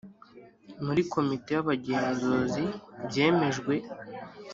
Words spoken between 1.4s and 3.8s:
y Abagenzuzi byemejwe